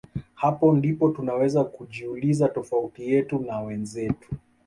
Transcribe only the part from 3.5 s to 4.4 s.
wenzetu